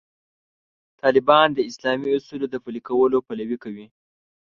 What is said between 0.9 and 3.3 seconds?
طالبان د اسلامي اصولو د پلي کولو